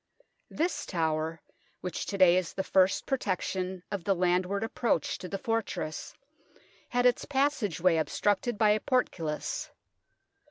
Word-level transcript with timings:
This 0.49 0.87
tower, 0.87 1.43
which 1.81 2.07
to 2.07 2.17
day 2.17 2.35
is 2.37 2.53
the 2.53 2.63
first 2.63 3.05
protection 3.05 3.83
of 3.91 4.03
the 4.03 4.15
landward 4.15 4.63
approach 4.63 5.19
to 5.19 5.27
the 5.29 5.37
fortress, 5.37 6.15
had 6.89 7.05
its 7.05 7.25
passage 7.25 7.79
way 7.79 7.97
obstructed 7.99 8.57
by 8.57 8.71
a 8.71 8.79
portcullis. 8.79 9.69